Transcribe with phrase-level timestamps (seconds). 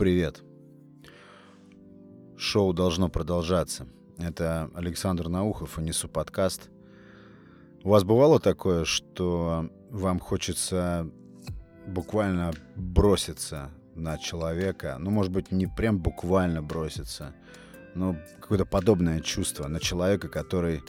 [0.00, 0.40] Привет.
[2.38, 3.86] Шоу должно продолжаться.
[4.16, 6.70] Это Александр Наухов и несу подкаст.
[7.82, 11.06] У вас бывало такое, что вам хочется
[11.86, 14.96] буквально броситься на человека?
[14.98, 17.34] Ну, может быть, не прям буквально броситься,
[17.94, 20.82] но какое-то подобное чувство на человека, который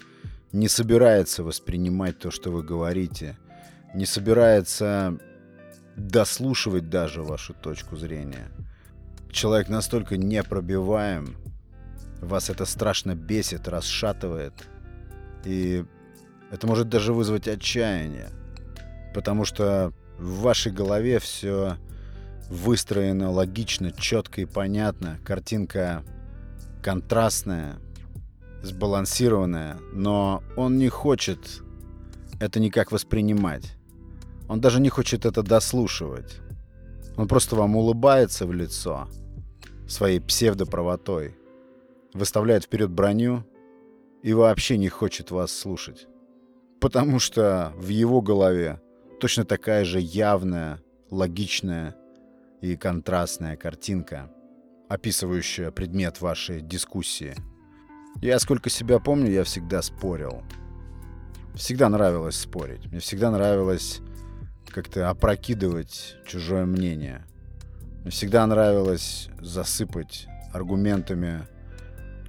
[0.53, 3.37] не собирается воспринимать то, что вы говорите,
[3.93, 5.19] не собирается
[5.97, 8.49] дослушивать даже вашу точку зрения.
[9.31, 11.37] Человек настолько непробиваем,
[12.21, 14.53] вас это страшно бесит, расшатывает,
[15.45, 15.85] и
[16.51, 18.29] это может даже вызвать отчаяние,
[19.15, 21.77] потому что в вашей голове все
[22.49, 26.03] выстроено логично, четко и понятно, картинка
[26.83, 27.77] контрастная,
[28.61, 31.61] сбалансированная, но он не хочет
[32.41, 33.77] это никак воспринимать.
[34.49, 36.39] Он даже не хочет это дослушивать.
[37.15, 39.07] Он просто вам улыбается в лицо
[39.91, 41.35] своей псевдоправотой,
[42.13, 43.43] выставляет вперед броню
[44.23, 46.07] и вообще не хочет вас слушать.
[46.79, 48.81] Потому что в его голове
[49.19, 51.95] точно такая же явная, логичная
[52.61, 54.31] и контрастная картинка,
[54.89, 57.35] описывающая предмет вашей дискуссии.
[58.21, 60.43] Я сколько себя помню, я всегда спорил.
[61.53, 62.85] Всегда нравилось спорить.
[62.87, 63.99] Мне всегда нравилось
[64.67, 67.25] как-то опрокидывать чужое мнение.
[68.09, 71.47] Всегда нравилось засыпать аргументами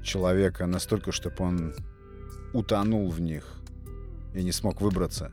[0.03, 1.75] человека настолько, чтобы он
[2.53, 3.55] утонул в них
[4.35, 5.33] и не смог выбраться.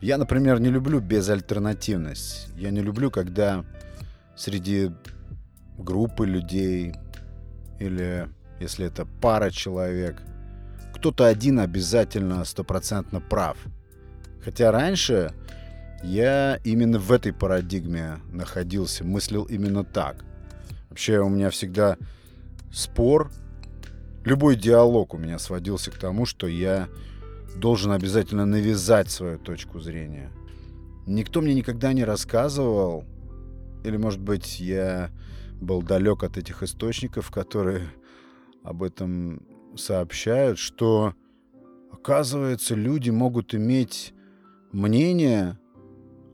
[0.00, 2.48] Я, например, не люблю безальтернативность.
[2.56, 3.64] Я не люблю, когда
[4.36, 4.90] среди
[5.76, 6.94] группы людей
[7.78, 8.28] или
[8.60, 10.22] если это пара человек,
[10.94, 13.56] кто-то один обязательно стопроцентно прав.
[14.44, 15.32] Хотя раньше
[16.02, 20.24] я именно в этой парадигме находился, мыслил именно так.
[20.88, 21.96] Вообще у меня всегда
[22.72, 23.30] спор,
[24.24, 26.88] любой диалог у меня сводился к тому, что я
[27.56, 30.30] должен обязательно навязать свою точку зрения.
[31.06, 33.04] Никто мне никогда не рассказывал,
[33.84, 35.10] или, может быть, я
[35.60, 37.88] был далек от этих источников, которые
[38.62, 39.42] об этом
[39.76, 41.14] сообщают, что,
[41.92, 44.14] оказывается, люди могут иметь
[44.72, 45.58] мнение,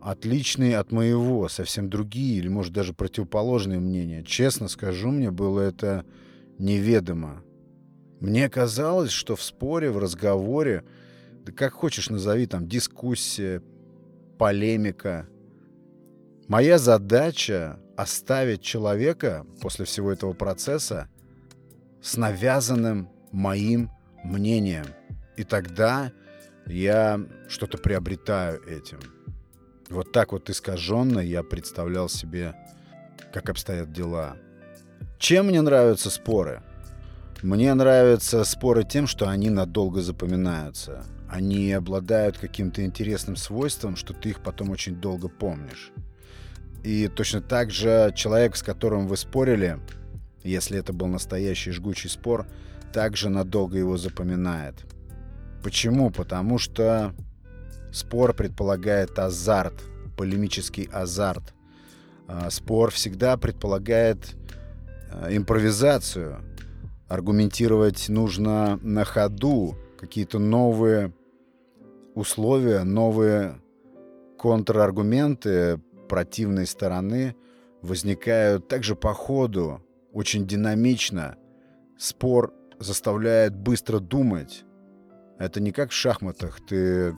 [0.07, 4.23] отличные от моего, совсем другие или, может, даже противоположные мнения.
[4.23, 6.07] Честно скажу, мне было это
[6.61, 7.43] неведомо.
[8.21, 10.85] Мне казалось, что в споре, в разговоре,
[11.45, 13.65] да как хочешь назови, там, дискуссия,
[14.39, 15.27] полемика.
[16.47, 21.09] Моя задача— оставить человека после всего этого процесса
[22.01, 23.91] с навязанным моим
[24.23, 24.87] мнением.
[25.37, 26.13] И тогда
[26.65, 29.01] я что-то приобретаю этим—
[29.89, 32.55] вот так вот искаженно я представлял себе,
[33.33, 34.37] как обстоят дела.
[35.19, 36.63] Чем мне нравятся споры?
[37.43, 41.05] Мне нравятся споры тем, что они надолго запоминаются.
[41.29, 45.93] Они обладают каким-то интересным свойством, что ты их потом очень долго помнишь.
[46.83, 49.81] И точно так же человек, с которым вы спорили,
[50.45, 52.47] если это был настоящий жгучий спор,
[52.93, 54.85] также надолго его запоминает.
[55.63, 56.11] Почему?
[56.11, 57.13] Потому что
[57.97, 59.73] Спор предполагает азарт,
[60.19, 61.55] полемический азарт.
[62.29, 64.37] А, спор всегда предполагает
[65.11, 66.45] а, импровизацию.
[67.09, 71.15] Аргументировать нужно на ходу какие-то новые
[72.15, 73.63] условия, новые
[74.39, 77.35] контраргументы противной стороны
[77.81, 79.83] возникают также по ходу,
[80.13, 81.37] очень динамично.
[81.97, 84.67] Спор заставляет быстро думать.
[85.39, 86.59] Это не как в шахматах.
[86.69, 87.15] Ты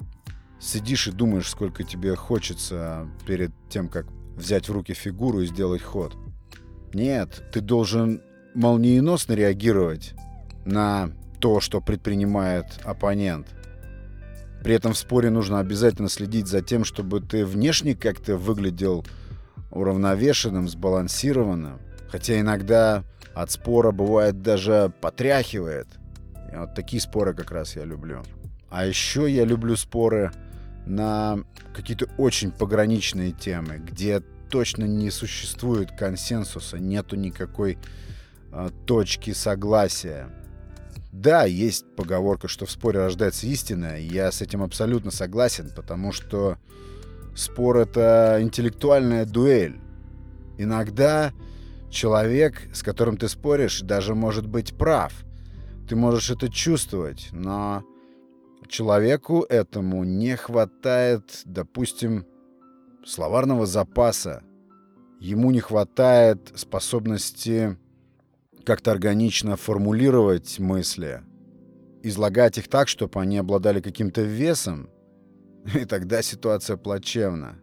[0.60, 5.82] сидишь и думаешь, сколько тебе хочется перед тем, как взять в руки фигуру и сделать
[5.82, 6.16] ход.
[6.92, 8.22] Нет, ты должен
[8.54, 10.14] молниеносно реагировать
[10.64, 11.10] на
[11.40, 13.46] то, что предпринимает оппонент.
[14.62, 19.06] При этом в споре нужно обязательно следить за тем, чтобы ты внешне как-то выглядел
[19.70, 21.78] уравновешенным, сбалансированным.
[22.10, 23.04] Хотя иногда
[23.34, 25.86] от спора бывает даже потряхивает.
[26.52, 28.22] И вот такие споры как раз я люблю.
[28.70, 30.32] А еще я люблю споры
[30.88, 31.38] на
[31.74, 37.78] какие-то очень пограничные темы, где точно не существует консенсуса, нету никакой
[38.52, 40.28] э, точки согласия.
[41.12, 46.12] Да, есть поговорка, что в споре рождается истина, и я с этим абсолютно согласен, потому
[46.12, 46.58] что
[47.34, 49.80] спор— это интеллектуальная дуэль.
[50.56, 51.32] Иногда
[51.90, 55.12] человек, с которым ты споришь, даже может быть прав.
[55.88, 57.84] Ты можешь это чувствовать, но
[58.68, 62.26] человеку этому не хватает, допустим,
[63.04, 64.42] словарного запаса
[65.20, 67.76] ему не хватает способности
[68.64, 71.22] как-то органично формулировать мысли,
[72.02, 74.90] излагать их так, чтобы они обладали каким-то весом,
[75.74, 77.56] и тогда ситуация плачевна.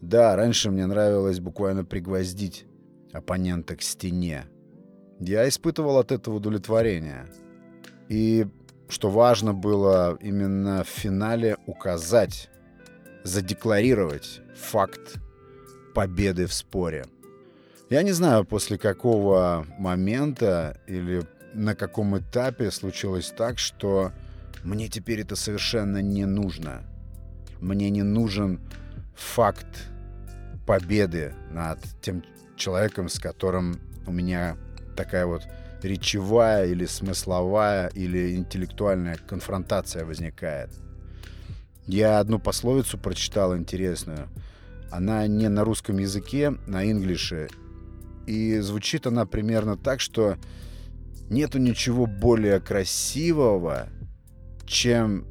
[0.00, 2.66] Да, раньше мне нравилось буквально пригвоздить
[3.12, 4.46] оппонента к стене.
[5.20, 7.26] Я испытывал от этого удовлетворение.
[8.08, 8.46] И
[8.88, 12.50] что важно было именно в финале указать,
[13.24, 15.18] задекларировать факт
[15.94, 17.06] победы в споре.
[17.90, 21.22] Я не знаю, после какого момента или
[21.54, 24.12] на каком этапе случилось так, что
[24.64, 26.82] мне теперь это совершенно не нужно.
[27.60, 28.60] Мне не нужен
[29.14, 29.88] факт
[30.66, 32.24] победы над тем
[32.56, 34.56] человеком, с которым у меня
[34.96, 35.42] такая вот
[35.84, 40.70] речевая или смысловая или интеллектуальная конфронтация возникает.
[41.86, 44.28] Я одну пословицу прочитал интересную.
[44.90, 47.48] Она не на русском языке, на инглише.
[48.26, 50.36] И звучит она примерно так, что
[51.28, 53.88] нету ничего более красивого,
[54.66, 55.26] чем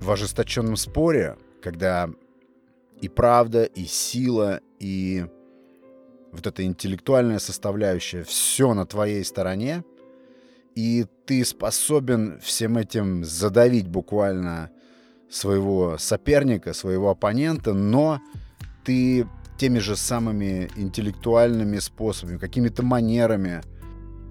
[0.00, 2.10] в ожесточенном споре, когда
[3.00, 5.26] и правда, и сила, и
[6.32, 9.84] вот эта интеллектуальная составляющая, все на твоей стороне,
[10.74, 14.70] и ты способен всем этим задавить буквально
[15.28, 18.20] своего соперника, своего оппонента, но
[18.84, 19.26] ты
[19.58, 23.62] теми же самыми интеллектуальными способами, какими-то манерами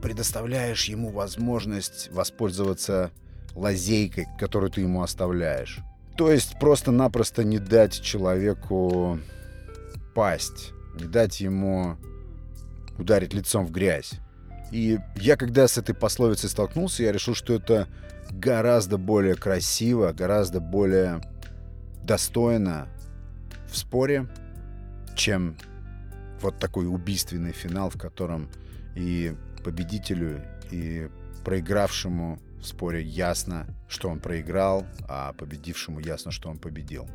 [0.02, 3.12] предоставляешь ему возможность воспользоваться
[3.54, 5.80] лазейкой, которую ты ему оставляешь.
[6.18, 9.20] То есть просто-напросто не дать человеку
[10.16, 11.98] пасть не дать ему
[12.98, 14.14] ударить лицом в грязь.
[14.72, 17.88] И я, когда с этой пословицей столкнулся, я решил, что это
[18.30, 21.22] гораздо более красиво, гораздо более
[22.04, 22.88] достойно
[23.70, 24.28] в споре,
[25.16, 25.58] чем
[26.42, 28.50] вот такой убийственный финал, в котором
[28.96, 30.42] и победителю,
[30.72, 31.10] и
[31.44, 37.08] проигравшему в споре ясно, что он проиграл, а победившему ясно, что он победил.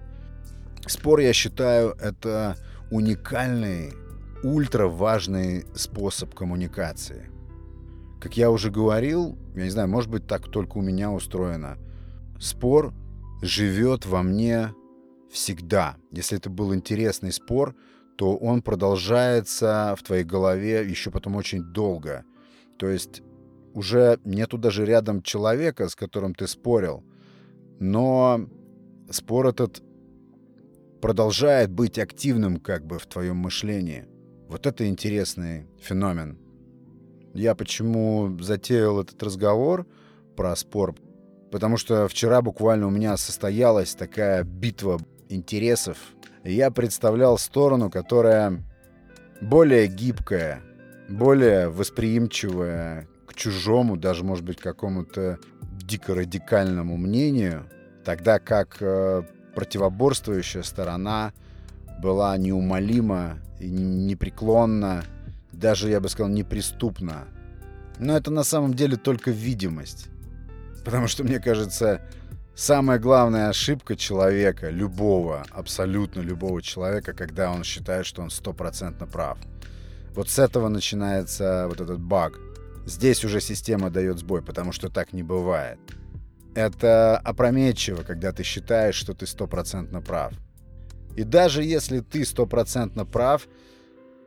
[0.86, 2.56] Спор, я считаю, это
[2.90, 3.92] уникальный,
[4.42, 7.30] ультра важный способ коммуникации.
[8.20, 11.78] Как я уже говорил, я не знаю, может быть, так только у меня устроено.
[12.38, 12.92] Спор
[13.42, 14.74] живет во мне
[15.30, 15.96] всегда.
[16.10, 17.74] Если это был интересный спор,
[18.16, 22.24] то он продолжается в твоей голове еще потом очень долго.
[22.78, 23.22] То есть
[23.72, 27.02] уже нету даже рядом человека, с которым ты спорил.
[27.80, 28.48] Но
[29.10, 29.82] спор этот
[31.04, 34.06] продолжает быть активным как бы в твоем мышлении.
[34.48, 36.38] Вот это интересный феномен.
[37.34, 39.86] Я почему затеял этот разговор
[40.34, 40.94] про спор?
[41.52, 44.98] Потому что вчера буквально у меня состоялась такая битва
[45.28, 45.98] интересов.
[46.42, 48.64] Я представлял сторону, которая
[49.42, 50.62] более гибкая,
[51.10, 55.38] более восприимчивая к чужому, даже, может быть, какому-то
[55.82, 57.68] дико радикальному мнению,
[58.06, 59.24] тогда как э,
[59.54, 61.32] противоборствующая сторона
[62.00, 65.04] была неумолима и непреклонна,
[65.52, 67.24] даже, я бы сказал, неприступна.
[67.98, 70.08] Но это на самом деле только видимость.
[70.84, 72.02] Потому что, мне кажется,
[72.54, 79.38] самая главная ошибка человека, любого, абсолютно любого человека, когда он считает, что он стопроцентно прав.
[80.14, 82.38] Вот с этого начинается вот этот баг.
[82.86, 85.78] Здесь уже система дает сбой, потому что так не бывает.
[86.54, 90.32] Это опрометчиво, когда ты считаешь, что ты стопроцентно прав.
[91.16, 93.48] И даже если ты стопроцентно прав,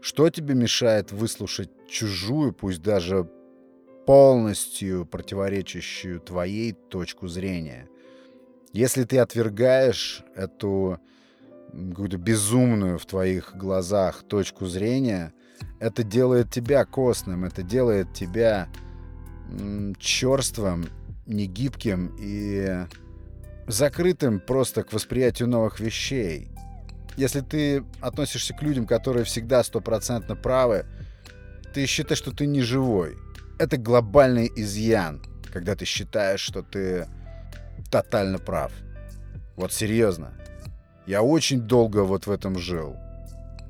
[0.02, 3.30] что тебе мешает выслушать чужую, пусть даже
[4.06, 7.88] полностью противоречащую твоей точку зрения?
[8.74, 11.00] Если ты отвергаешь эту
[11.72, 15.34] какую-то безумную в твоих глазах точку зрения,
[15.80, 18.70] это делает тебя костным, это делает тебя
[20.00, 20.88] черствым
[21.28, 22.86] негибким и
[23.68, 26.50] закрытым просто к восприятию новых вещей.
[27.18, 30.86] Если ты относишься к людям, которые всегда стопроцентно правы,
[31.74, 33.18] ты считаешь, что ты не живой.
[33.60, 37.08] Это глобальный изъян, когда ты считаешь, что ты
[37.92, 38.72] тотально прав.
[39.56, 40.34] Вот серьезно.
[41.08, 42.96] Я очень долго вот в этом жил.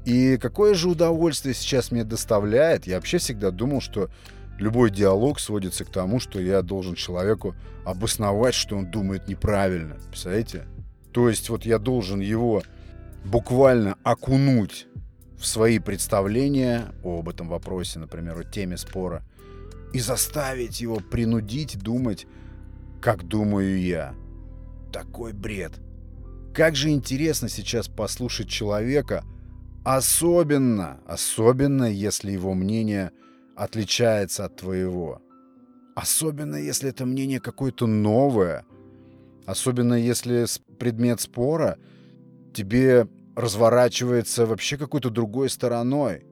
[0.05, 2.87] И какое же удовольствие сейчас мне доставляет.
[2.87, 4.09] Я вообще всегда думал, что
[4.57, 9.97] Любой диалог сводится к тому, что я должен человеку обосновать, что он думает неправильно.
[10.09, 10.65] Представляете?
[11.11, 12.63] То есть вот я должен его
[13.23, 14.87] буквально окунуть
[15.37, 19.23] в свои представления об этом вопросе, например, о теме спора,
[19.93, 22.25] и заставить его принудить думать,
[22.99, 24.15] как думаю я.
[24.91, 25.73] Такой бред.
[26.53, 29.23] Как же интересно сейчас послушать человека,
[29.87, 33.11] Особенно, особенно, если его мнение
[33.57, 35.21] отличается от твоего.
[35.95, 38.65] Особенно, если это мнение какое-то новое.
[39.45, 40.45] Особенно, если
[40.77, 41.77] предмет спора
[42.53, 46.25] тебе разворачивается вообще какой-то другой стороной.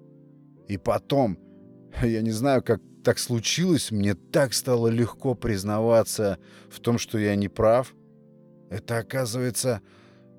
[0.67, 1.39] И потом,
[2.03, 6.38] я не знаю, как так случилось, мне так стало легко признаваться
[6.70, 7.94] в том, что я не прав.
[8.70, 9.82] Это, оказывается,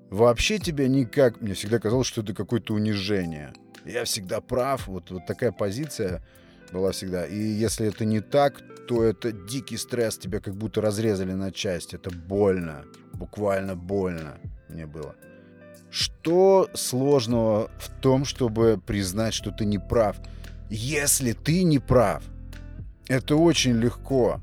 [0.09, 1.41] вообще тебя никак...
[1.41, 3.53] Мне всегда казалось, что это какое-то унижение.
[3.85, 4.87] Я всегда прав.
[4.87, 6.21] Вот, вот такая позиция
[6.71, 7.25] была всегда.
[7.25, 10.17] И если это не так, то это дикий стресс.
[10.17, 11.95] Тебя как будто разрезали на части.
[11.95, 12.85] Это больно.
[13.13, 14.37] Буквально больно
[14.69, 15.15] мне было.
[15.89, 20.17] Что сложного в том, чтобы признать, что ты не прав?
[20.69, 22.23] Если ты не прав,
[23.07, 24.41] это очень легко.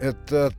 [0.00, 0.52] Это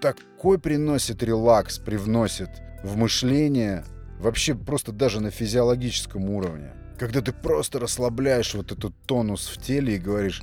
[0.00, 2.50] такой приносит релакс, привносит
[2.82, 3.84] в мышление,
[4.20, 6.72] вообще просто даже на физиологическом уровне.
[6.98, 10.42] Когда ты просто расслабляешь вот этот тонус в теле и говоришь,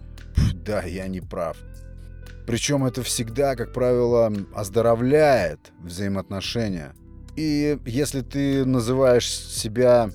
[0.53, 1.57] да, я не прав.
[2.45, 6.93] Причем это всегда, как правило, оздоровляет взаимоотношения.
[7.37, 10.09] И если ты называешь себя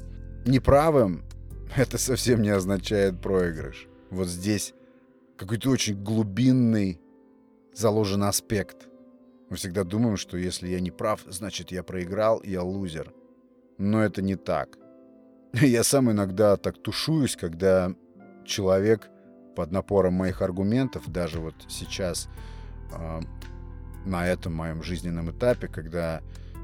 [0.44, 1.24] неправым,
[1.76, 3.86] это совсем не означает проигрыш.
[4.10, 4.74] Вот здесь
[5.36, 7.00] какой-то очень глубинный
[7.74, 8.88] заложен аспект.
[9.48, 13.12] Мы всегда думаем, что если я не прав, значит я проиграл, я лузер.
[13.78, 14.76] Но это не так.
[15.62, 17.92] Я сам иногда так тушуюсь, когда
[18.44, 19.08] человек
[19.54, 22.28] под напором моих аргументов, даже вот сейчас
[22.92, 23.20] э,
[24.04, 26.20] на этом моем жизненном этапе, когда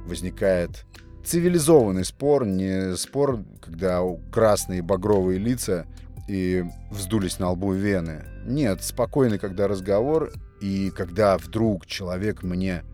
[0.06, 0.84] возникает
[1.24, 5.86] цивилизованный спор, не спор, когда красные багровые лица
[6.28, 8.26] и вздулись на лбу вены.
[8.44, 12.84] Нет, спокойный, когда разговор, и когда вдруг человек мне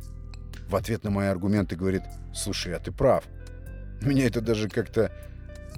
[0.68, 2.02] в ответ на мои аргументы говорит,
[2.32, 3.24] слушай, а ты прав.
[4.00, 5.10] Меня это даже как-то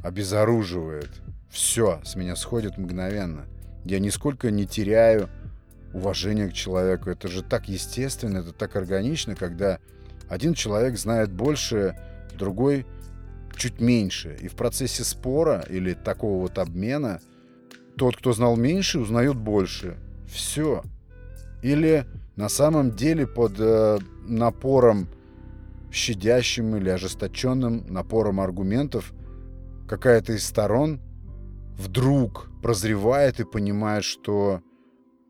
[0.02, 1.10] обезоруживает.
[1.50, 3.46] Все с меня сходит мгновенно.
[3.84, 5.28] Я нисколько не теряю
[5.92, 7.10] уважения к человеку.
[7.10, 9.78] Это же так естественно, это так органично, когда
[10.28, 11.96] один человек знает больше,
[12.38, 12.86] другой
[13.56, 14.36] чуть меньше.
[14.40, 17.20] И в процессе спора или такого вот обмена
[17.96, 19.96] тот, кто знал меньше, узнает больше.
[20.28, 20.82] Все.
[21.62, 22.06] Или
[22.36, 25.08] на самом деле под э, напором
[25.92, 29.12] щадящим или ожесточенным напором аргументов
[29.90, 31.00] какая-то из сторон
[31.76, 34.62] вдруг прозревает и понимает, что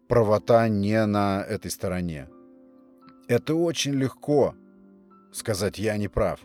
[0.06, 2.28] правота не на этой стороне.
[3.26, 4.54] Это очень легко
[5.32, 6.40] сказать «я не прав».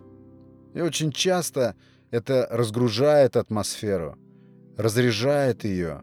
[0.74, 1.76] И очень часто
[2.10, 4.16] это разгружает атмосферу,
[4.78, 6.02] разряжает ее,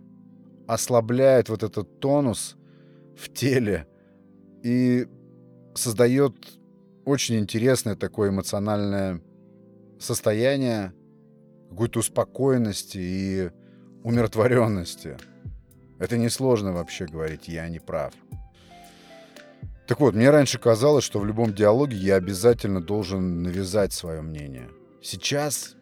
[0.68, 2.56] ослабляет вот этот тонус
[3.16, 3.86] в теле
[4.62, 5.06] и
[5.74, 6.34] создает
[7.06, 9.22] очень интересное такое эмоциональное
[9.98, 10.92] состояние
[11.72, 13.50] какой-то успокоенности и
[14.04, 15.16] умиротворенности.
[15.98, 18.12] Это несложно вообще говорить «я не прав».
[19.86, 24.68] Так вот, мне раньше казалось, что в любом диалоге я обязательно должен навязать свое мнение.
[25.02, 25.76] Сейчас,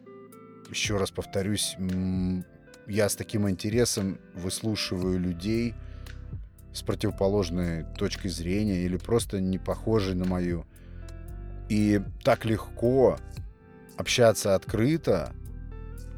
[0.71, 1.77] еще раз повторюсь,
[2.87, 5.75] я с таким интересом выслушиваю людей
[6.73, 10.67] с противоположной точки зрения или просто не похожей на мою.
[11.69, 13.19] И так легко
[13.97, 15.35] общаться открыто,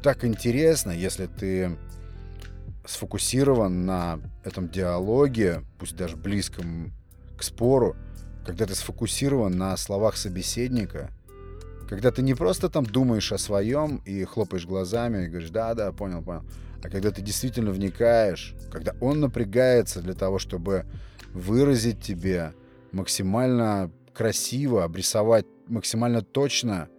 [0.03, 1.77] так интересно, если ты
[2.85, 6.93] сфокусирован на этом диалоге, пусть даже близком
[7.37, 7.95] к спору,
[8.45, 11.09] когда ты сфокусирован на словах собеседника,
[11.87, 16.21] когда ты не просто там думаешь о своем и хлопаешь глазами и говоришь, да-да, понял,
[16.21, 16.43] понял,
[16.83, 20.85] а когда ты действительно вникаешь, когда он напрягается для того, чтобы
[21.33, 22.53] выразить тебе
[22.91, 26.89] максимально красиво, обрисовать максимально точно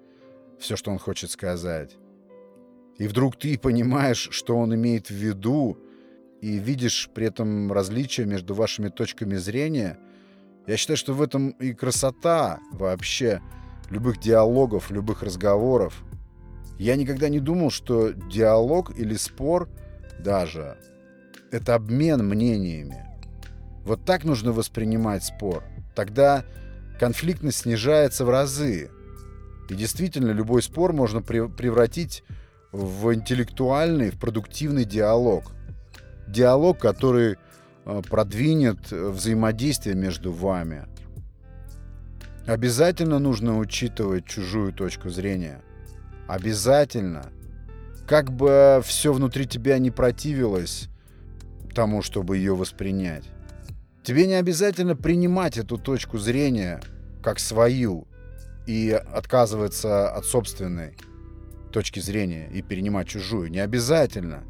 [0.58, 1.99] все, что он хочет сказать.
[2.99, 5.79] И вдруг ты понимаешь, что он имеет в виду,
[6.41, 9.99] и видишь при этом различия между вашими точками зрения–
[10.67, 13.43] я считаю, что в этом и красота вообще
[13.91, 16.03] любых диалогов, любых разговоров.
[16.79, 19.69] Я никогда не думал, что диалог или спор
[20.19, 20.79] даже—
[21.51, 23.05] это обмен мнениями.
[23.85, 25.63] Вот так нужно воспринимать спор.
[25.95, 26.45] Тогда
[26.99, 28.91] конфликтность снижается в разы.
[29.69, 32.25] И действительно, любой спор можно превратить
[32.75, 35.52] в интеллектуальный, в продуктивный диалог.
[36.26, 37.37] Диалог, который
[37.87, 40.87] Э, продвинет взаимодействие между вами.
[42.47, 45.61] Обязательно нужно учитывать чужую точку зрения.
[46.26, 47.31] Обязательно.
[48.07, 50.88] Как бы все внутри тебя не противилось
[51.75, 53.25] тому, чтобы ее воспринять.
[54.02, 56.81] Тебе не обязательно принимать эту точку зрения
[57.23, 58.07] как свою
[58.66, 60.97] и отказываться от собственной.
[61.75, 63.50] Точки зрения и перенимать чужую.
[63.50, 64.45] Не обязательно.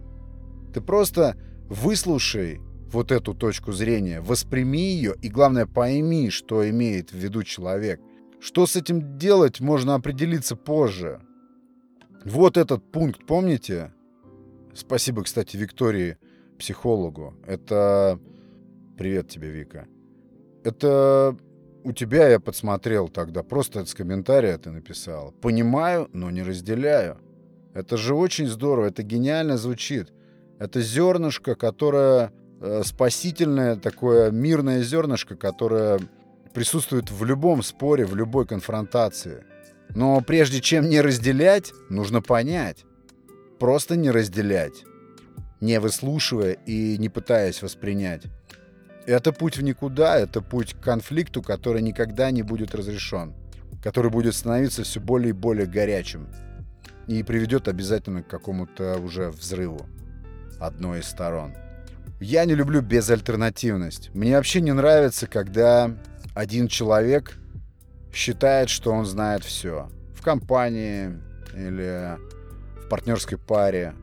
[0.74, 1.36] Ты просто
[1.70, 2.60] выслушай
[2.92, 7.98] вот эту точку зрения, восприми ее и, главное, пойми, что имеет в виду человек.
[8.40, 11.22] Что с этим делать, можно определиться позже.
[12.26, 13.92] Вот этот пункт, помните?
[14.74, 16.18] Спасибо, кстати, Виктории,
[16.58, 17.34] психологу.
[17.46, 18.20] Это...
[18.98, 19.86] Привет тебе, Вика.
[20.62, 21.36] Это
[21.84, 25.32] у тебя я подсмотрел тогда, просто с комментария ты написал.
[25.42, 27.18] Понимаю, но не разделяю.
[27.74, 30.12] Это же очень здорово, это гениально звучит.
[30.58, 36.00] Это зернышко, которое э, спасительное, такое мирное зернышко, которое
[36.54, 39.44] присутствует в любом споре, в любой конфронтации.
[39.94, 42.84] Но прежде чем не разделять, нужно понять.
[43.58, 44.84] Просто не разделять,
[45.60, 48.22] не выслушивая и не пытаясь воспринять.
[49.06, 53.34] Это путь в никуда, это путь к конфликту, который никогда не будет разрешен,
[53.82, 56.28] который будет становиться все более и более горячим
[57.06, 59.86] и приведет обязательно к какому-то уже взрыву
[60.58, 61.54] одной из сторон.
[62.20, 64.10] Я не люблю безальтернативность.
[64.14, 65.94] Мне вообще не нравится, когда
[66.34, 67.36] один человек
[68.12, 69.90] считает, что он знает все.
[70.14, 71.18] В компании
[71.54, 72.16] или
[72.82, 73.94] в партнерской паре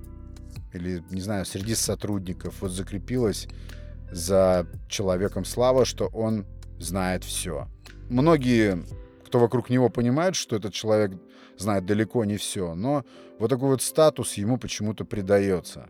[0.74, 2.56] или, не знаю, среди сотрудников.
[2.62, 3.48] Вот закрепилась
[4.12, 6.46] за человеком слава, что он
[6.80, 7.68] знает все.
[8.10, 8.84] Многие,
[9.26, 11.12] кто вокруг него понимают, что этот человек
[11.58, 13.06] знает далеко не все, но
[13.40, 15.90] вот такой вот статус ему почему-то придается.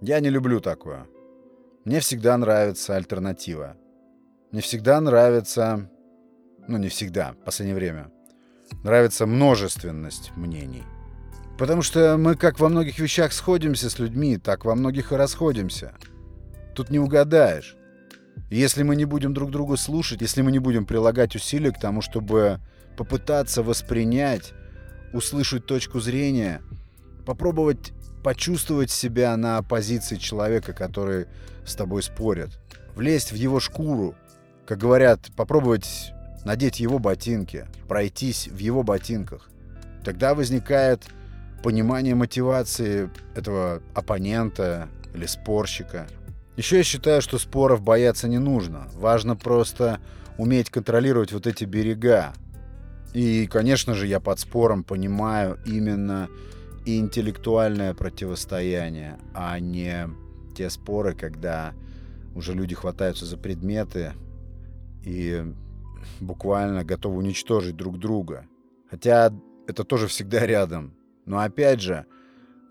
[0.00, 1.06] Я не люблю такое.
[1.84, 3.76] Мне всегда нравится альтернатива.
[4.50, 5.88] Мне всегда нравится,
[6.66, 8.10] ну не всегда, в последнее время,
[8.82, 10.84] нравится множественность мнений.
[11.58, 15.94] Потому что мы как во многих вещах сходимся с людьми, так во многих и расходимся.
[16.74, 17.76] Тут не угадаешь.
[18.50, 22.00] если мы не будем друг друга слушать, если мы не будем прилагать усилия к тому,
[22.02, 22.60] чтобы
[22.96, 24.52] попытаться воспринять,
[25.12, 26.62] услышать точку зрения,
[27.26, 31.26] попробовать почувствовать себя на позиции человека, который
[31.66, 32.58] с тобой спорит,
[32.94, 34.14] влезть в его шкуру,
[34.66, 36.12] как говорят, попробовать
[36.44, 39.50] надеть его ботинки, пройтись в его ботинках.
[40.04, 41.02] Тогда возникает
[41.62, 46.06] понимание мотивации этого оппонента или спорщика–
[46.56, 48.88] еще я считаю, что споров бояться не нужно.
[48.94, 50.00] Важно просто
[50.38, 52.32] уметь контролировать вот эти берега.
[53.14, 56.28] И, конечно же, я под спором понимаю именно
[56.84, 60.08] интеллектуальное противостояние, а не
[60.56, 61.74] те споры, когда
[62.34, 64.12] уже люди хватаются за предметы
[65.04, 65.44] и
[66.20, 68.46] буквально готовы уничтожить друг друга.
[68.90, 69.32] Хотя
[69.66, 70.94] это тоже всегда рядом.
[71.24, 72.06] Но опять же,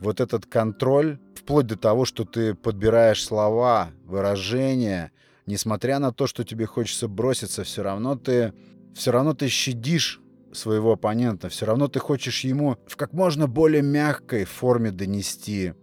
[0.01, 5.11] вот этот контроль, вплоть до того, что ты подбираешь слова, выражения,
[5.45, 8.53] несмотря на то, что тебе хочется броситься, все равно ты,
[8.93, 10.19] все равно ты щадишь
[10.51, 15.73] своего оппонента, все равно ты хочешь ему в как можно более мягкой форме донести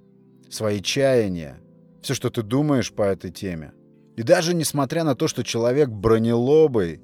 [0.50, 1.58] свои чаяния,
[2.02, 3.72] все, что ты думаешь по этой теме.
[4.16, 7.00] И даже несмотря на то, что человек бронелобый,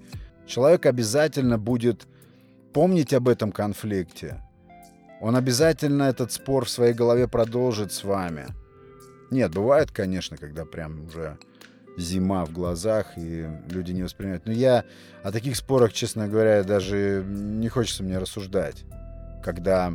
[0.46, 2.08] человек обязательно будет
[2.72, 4.43] помнить об этом конфликте,
[5.24, 8.48] он обязательно этот спор в своей голове продолжит с вами.
[9.30, 11.38] Нет, бывает, конечно, когда прям уже
[11.96, 14.44] зима в глазах, и люди не воспринимают.
[14.44, 14.84] Но я
[15.22, 18.84] о таких спорах, честно говоря, даже не хочется мне рассуждать.
[19.42, 19.94] Когда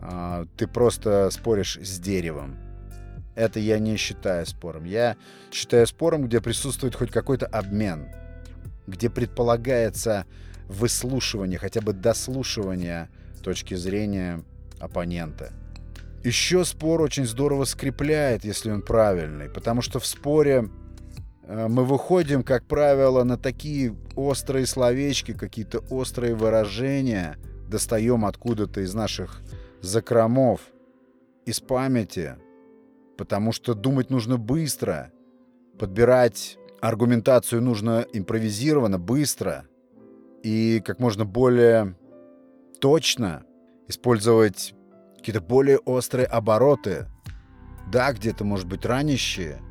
[0.00, 2.56] э, ты просто споришь с деревом.
[3.34, 4.84] Это я не считаю спором.
[4.84, 5.16] Я
[5.50, 8.06] считаю спором, где присутствует хоть какой-то обмен,
[8.86, 10.26] где предполагается
[10.68, 13.08] выслушивание, хотя бы дослушивание
[13.44, 14.42] точки зрения
[14.80, 15.52] оппонента.
[16.24, 20.70] Еще спор очень здорово скрепляет, если он правильный, потому что в споре
[21.42, 27.36] э, мы выходим, как правило, на такие острые словечки, какие-то острые выражения,
[27.68, 29.42] достаем откуда-то из наших
[29.82, 30.62] закромов,
[31.44, 32.36] из памяти,
[33.18, 35.12] потому что думать нужно быстро,
[35.78, 39.66] подбирать аргументацию нужно импровизированно, быстро
[40.42, 41.96] и как можно более
[42.84, 43.44] точно
[43.88, 44.74] использовать
[45.16, 47.06] какие-то более острые обороты.
[47.90, 49.62] Да, где-то, может быть, ранящие.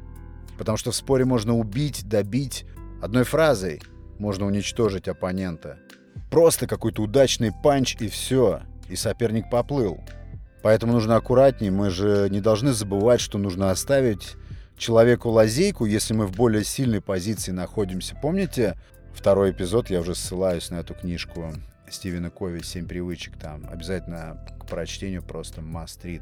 [0.57, 2.65] Потому что в споре можно убить, добить.
[3.03, 3.83] Одной фразой
[4.17, 5.77] можно уничтожить оппонента.
[6.31, 8.61] Просто какой-то удачный панч и все.
[8.89, 9.99] И соперник поплыл.
[10.63, 11.71] Поэтому нужно аккуратнее.
[11.71, 14.33] Мы же не должны забывать, что нужно оставить
[14.75, 18.17] человеку лазейку, если мы в более сильной позиции находимся.
[18.19, 18.75] Помните
[19.13, 19.89] второй эпизод?
[19.89, 21.53] Я уже ссылаюсь на эту книжку
[21.89, 23.37] Стивена Кови «Семь привычек».
[23.37, 26.21] Там обязательно к прочтению просто must read.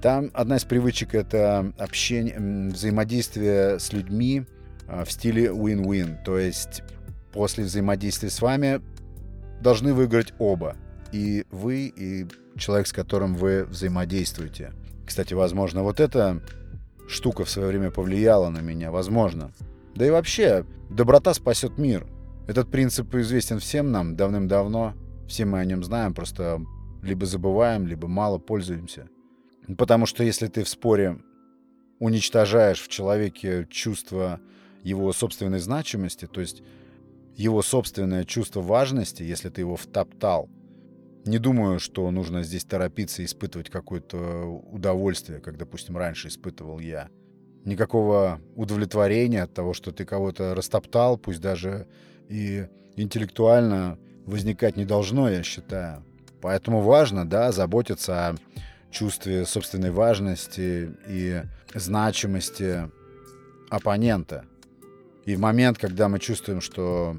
[0.00, 4.44] Там одна из привычек— это общение, взаимодействие с людьми
[4.86, 6.22] а, в стиле win-win.
[6.24, 6.82] То есть
[7.32, 8.80] после взаимодействия с вами
[9.60, 10.76] должны выиграть оба.
[11.12, 14.72] и вы, и человек, с которым вы взаимодействуете.
[15.06, 16.42] Кстати, возможно, вот эта
[17.08, 19.52] штука в свое время повлияла на меня, возможно.
[19.94, 22.06] Да и вообще, доброта спасет мир.
[22.46, 24.94] Этот принцип известен всем нам давным-давно.
[25.28, 26.60] Все мы о нем знаем, просто
[27.02, 29.08] либо забываем, либо мало пользуемся.
[29.78, 31.18] Потому что если ты в споре
[31.98, 34.40] уничтожаешь в человеке чувство
[34.82, 36.62] его собственной значимости, то есть
[37.36, 40.50] его собственное чувство важности, если ты его втоптал,
[41.24, 47.08] не думаю, что нужно здесь торопиться испытывать какое-то удовольствие, как, допустим, раньше испытывал я.
[47.64, 51.86] Никакого удовлетворения от того, что ты кого-то растоптал, пусть даже
[52.28, 56.04] и интеллектуально возникать не должно, я считаю.
[56.40, 58.36] Поэтому важно, да, заботиться о
[58.90, 61.42] чувстве собственной важности и
[61.74, 62.90] значимости
[63.70, 64.44] оппонента.
[65.24, 67.16] И в момент, когда мы чувствуем, что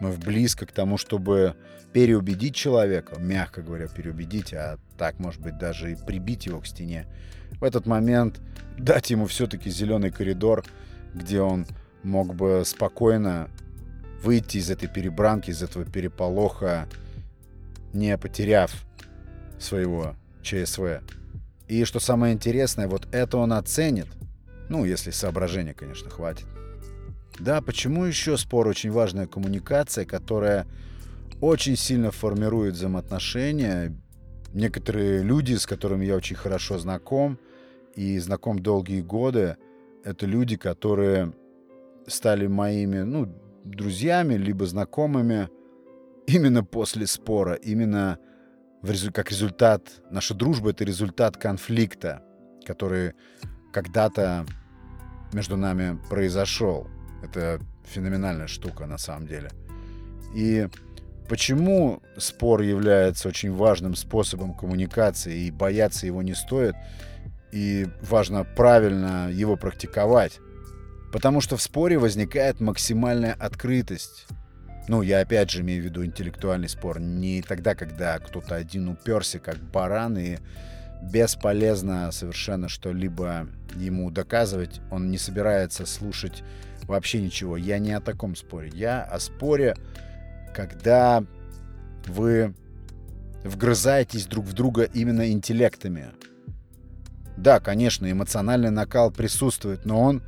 [0.00, 1.56] мы близко к тому, чтобы
[1.92, 7.06] переубедить человека, мягко говоря, переубедить, а так, может быть, даже и прибить его к стене,
[7.58, 8.38] в этот момент
[8.76, 10.62] дать ему все-таки зеленый коридор,
[11.14, 11.64] где он
[12.02, 13.48] мог бы спокойно
[14.22, 16.86] выйти из этой перебранки, из этого переполоха,
[17.94, 18.70] не потеряв
[19.58, 21.00] своего ЧСВ.
[21.66, 24.08] И что самое интересное, вот это он оценит.
[24.68, 26.44] Ну, если соображения, конечно, хватит.
[27.38, 30.66] Да, почему еще спор очень важная коммуникация, которая
[31.40, 33.96] очень сильно формирует взаимоотношения.
[34.52, 37.38] Некоторые люди, с которыми я очень хорошо знаком
[37.94, 39.56] и знаком долгие годы,
[40.04, 41.32] это люди, которые
[42.06, 43.32] стали моими, ну,
[43.64, 45.48] друзьями, либо знакомыми
[46.26, 48.18] именно после спора, именно
[48.82, 52.22] в резу- как результат, наша дружба— это результат конфликта,
[52.64, 53.12] который
[53.72, 54.46] когда-то
[55.32, 56.88] между нами произошел.
[57.22, 59.50] Это феноменальная штука на самом деле.
[60.34, 60.68] И
[61.30, 66.74] почему спор является очень важным способом коммуникации и бояться его не стоит,
[67.52, 70.40] и важно правильно его практиковать?
[71.12, 74.26] Потому что в споре возникает максимальная открытость.
[74.88, 76.98] Ну, я опять же имею в виду интеллектуальный спор.
[76.98, 80.38] Не тогда, когда кто-то один уперся как баран и
[81.00, 84.80] бесполезно совершенно что-либо ему доказывать.
[84.90, 86.42] Он не собирается слушать
[86.88, 87.56] вообще ничего.
[87.56, 88.72] Я не о таком споре.
[88.74, 89.76] Я о споре,
[90.60, 91.24] когда
[92.06, 92.54] вы
[93.44, 96.10] вгрызаетесь друг в друга именно интеллектами.
[97.38, 100.22] Да, конечно, эмоциональный накал присутствует, но он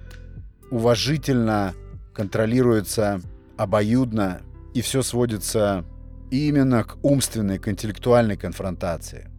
[0.70, 1.74] уважительно
[2.14, 3.20] контролируется
[3.58, 4.40] обоюдно,
[4.72, 5.84] и все сводится
[6.30, 9.30] именно к умственной, к интеллектуальной конфронтации.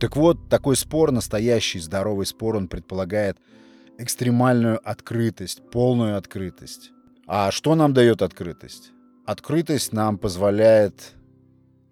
[0.00, 3.36] Так вот, такой спор, настоящий здоровый спор, он предполагает
[3.98, 6.90] экстремальную открытость, полную открытость.
[7.26, 8.92] А что нам дает открытость?
[9.26, 11.14] Открытость нам позволяет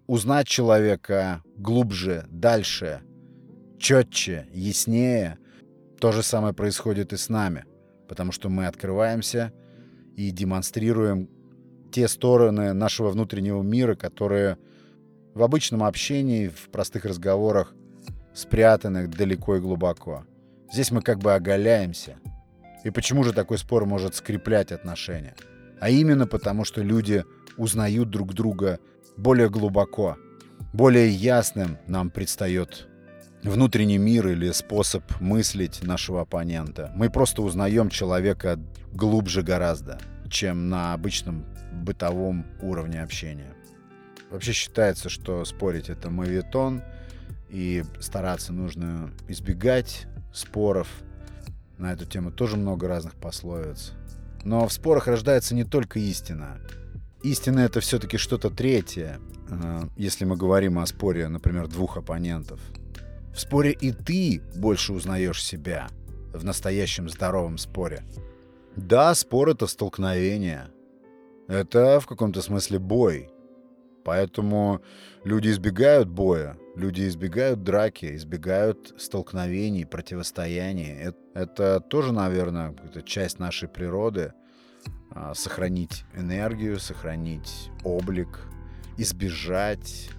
[0.07, 3.01] узнать человека глубже, дальше,
[3.77, 5.37] четче, яснее.
[5.99, 7.65] То же самое происходит и с нами,
[8.07, 9.51] потому что мы открываемся
[10.15, 11.29] и демонстрируем
[11.91, 14.57] те стороны нашего внутреннего мира, которые
[15.33, 17.73] в обычном общении, в простых разговорах
[18.33, 20.25] спрятаны далеко и глубоко.
[20.71, 22.15] Здесь мы как бы оголяемся.
[22.85, 25.35] И почему же такой спор может скреплять отношения?
[25.79, 27.25] А именно потому, что люди
[27.57, 28.79] узнают друг друга
[29.17, 30.17] более глубоко,
[30.73, 32.87] более ясным нам предстает
[33.43, 36.91] внутренний мир или способ мыслить нашего оппонента.
[36.95, 38.59] Мы просто узнаем человека
[38.91, 43.53] глубже гораздо, чем на обычном бытовом уровне общения.
[44.31, 46.81] Вообще считается, что спорить это мавитон,
[47.49, 50.87] и стараться нужно избегать споров.
[51.77, 53.93] На эту тему тоже много разных пословиц.
[54.45, 56.59] Но в спорах рождается не только истина.
[57.23, 62.59] Истина— это все-таки что-то третье, э, если мы говорим о споре, например, двух оппонентов.
[63.33, 65.89] В споре и ты больше узнаешь себя
[66.31, 68.03] в настоящем здоровом споре.
[68.75, 70.67] Да, спор— это столкновение.
[71.47, 73.29] Это в каком-то смысле бой.
[74.05, 74.81] Поэтому
[75.25, 80.93] люди избегают боя, люди избегают драки, избегают столкновений, противостояний.
[80.93, 82.73] Это, это тоже, наверное,
[83.05, 84.31] часть нашей природы.
[85.11, 88.41] А, сохранить энергию, сохранить облик,
[88.97, 90.09] избежать,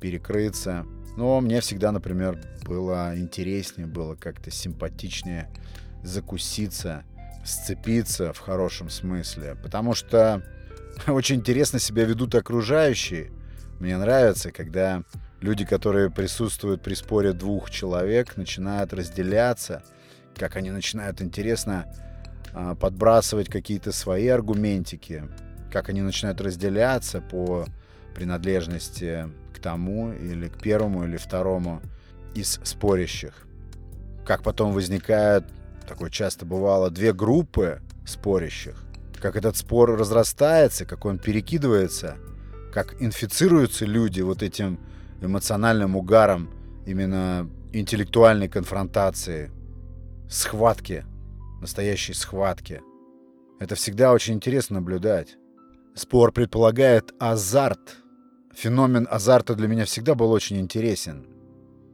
[0.00, 0.86] перекрыться.
[1.16, 5.50] Но мне всегда, например, было интереснее, было как-то симпатичнее
[6.02, 7.04] закуситься,
[7.44, 9.56] сцепиться в хорошем смысле.
[9.62, 10.42] Потому что
[11.06, 13.30] очень интересно себя ведут окружающие.
[13.78, 15.02] Мне нравится, когда
[15.40, 19.82] люди, которые присутствуют при споре двух человек, начинают разделяться,
[20.34, 21.86] как они начинают интересно
[22.52, 25.24] а, подбрасывать какие-то свои аргументики,
[25.70, 27.66] как они начинают разделяться по
[28.14, 31.82] принадлежности к тому, или к первому, или второму
[32.34, 33.46] из спорящих.
[34.24, 35.44] Как потом возникают,
[35.86, 38.82] такое часто бывало, две группы спорящих.
[39.20, 42.16] Как этот спор разрастается, как он перекидывается,
[42.76, 44.78] как инфицируются люди вот этим
[45.22, 46.50] эмоциональным угаром
[46.84, 49.50] именно интеллектуальной конфронтации,
[50.28, 51.06] схватки,
[51.62, 52.82] настоящей схватки.
[53.60, 55.38] Это всегда очень интересно наблюдать.
[55.94, 57.96] Спор предполагает азарт.
[58.54, 61.26] Феномен азарта для меня всегда был очень интересен.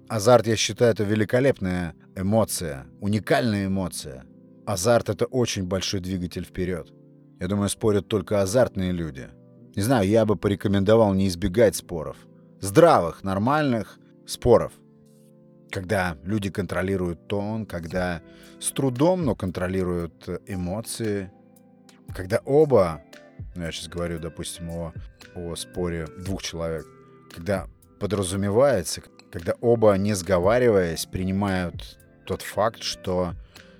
[0.08, 4.24] Азарт, я считаю, это великолепная эмоция, уникальная эмоция.
[4.66, 6.92] Азарт— это очень большой двигатель вперед.
[7.38, 9.30] Я думаю, спорят только азартные люди.
[9.74, 12.16] Не знаю, я бы порекомендовал не избегать споров.
[12.60, 14.72] Здравых, нормальных споров.
[15.70, 18.20] Когда люди контролируют тон, когда
[18.60, 21.32] с трудом, но контролируют эмоции,
[22.14, 23.02] когда оба,
[23.54, 24.92] ну я сейчас говорю, допустим, о,
[25.34, 26.86] о споре двух человек,
[27.34, 27.66] когда
[27.98, 33.32] подразумевается, когда оба, не сговариваясь, принимают тот факт, что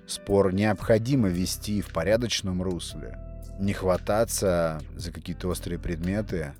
[0.07, 3.19] спор необходимо вести в порядочном русле,
[3.59, 6.53] не хвататься за какие-то острые предметы,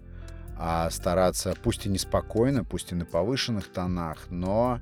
[0.58, 4.79] а стараться, пусть и неспокойно, пусть и на повышенных тонах, но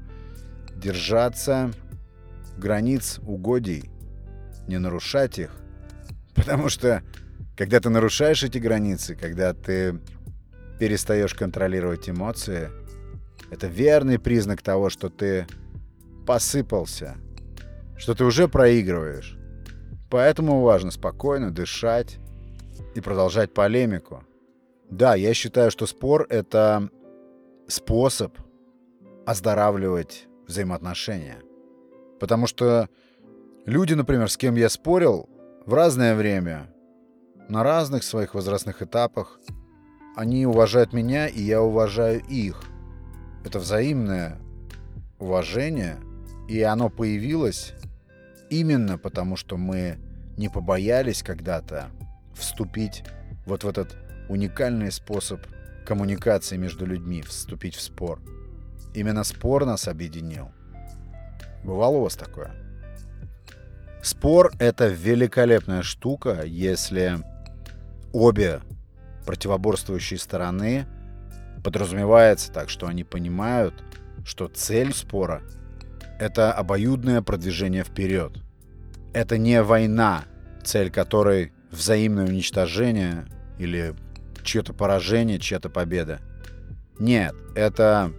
[0.76, 1.72] держаться
[2.58, 3.90] границ угодий,
[4.68, 5.52] не нарушать их.
[6.36, 7.04] Потому что,
[7.58, 10.00] когда ты нарушаешь эти границы, когда ты
[10.80, 12.70] перестаешь контролировать эмоции,
[13.50, 15.48] это верный признак того, что ты
[16.26, 17.18] посыпался,
[17.98, 19.38] что ты уже проигрываешь.
[20.12, 22.20] Поэтому важно спокойно дышать
[22.96, 24.26] и продолжать полемику.
[24.90, 26.90] Да, я считаю, что спор— это
[27.70, 28.38] способ
[29.26, 31.38] оздоравливать взаимоотношения.
[32.20, 32.90] Потому что
[33.66, 35.30] люди, например, с кем я спорил
[35.66, 36.68] в разное время,
[37.48, 39.40] на разных своих возрастных этапах,
[40.18, 42.62] они уважают меня, и я уважаю их.
[43.46, 44.40] Это взаимное
[45.20, 46.00] уважение,
[46.50, 47.74] и оно появилось
[48.52, 49.98] именно потому, что мы
[50.38, 51.90] не побоялись когда-то
[52.36, 53.04] вступить
[53.46, 53.98] вот в этот
[54.30, 55.42] уникальный способ
[55.86, 58.22] коммуникации между людьми, вступить в спор.
[58.94, 60.52] Именно спор нас объединил.
[61.64, 62.52] Бывало у вас такое?
[64.04, 67.20] Спор— это великолепная штука, если
[68.12, 68.62] обе
[69.26, 70.88] противоборствующие стороны
[71.64, 73.82] подразумевается так, что они понимают,
[74.26, 75.42] что цель спора—
[76.22, 78.38] это обоюдное продвижение вперед.
[79.12, 80.26] Это не война,
[80.64, 83.26] цель которой взаимное уничтожение
[83.58, 83.96] или
[84.44, 86.22] чье-то поражение, чья-то победа.
[87.00, 88.14] Нет, это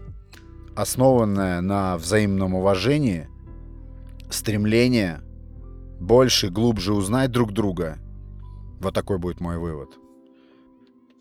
[0.75, 3.29] основанное на взаимном уважении,
[4.31, 5.21] стремление
[6.01, 7.99] больше, глубже узнать друг друга.
[8.81, 9.91] Вот такой будет мой вывод.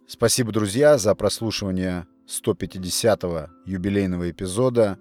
[0.08, 4.98] Спасибо, друзья, за прослушивание 150-го юбилейного эпизода.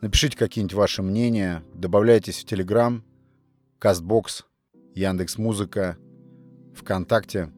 [0.00, 3.04] Напишите какие-нибудь ваши мнения, добавляйтесь в Телеграм,
[3.78, 4.46] Кастбокс,
[4.94, 5.98] Яндекс Музыка,
[6.74, 7.52] ВКонтакте.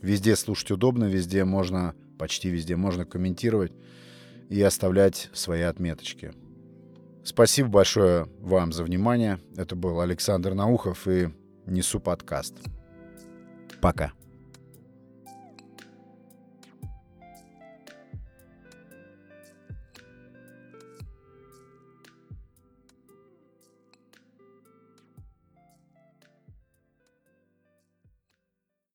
[0.00, 3.72] Везде слушать удобно, везде можно, почти везде можно комментировать
[4.48, 6.32] и оставлять свои отметочки.
[7.24, 9.38] Спасибо большое вам за внимание.
[9.54, 11.28] Это был Александр Наухов и
[11.66, 12.54] Несу подкаст.
[13.82, 14.12] Пока.